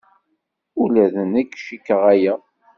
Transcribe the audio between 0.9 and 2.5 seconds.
d nekk cikkeɣ aya.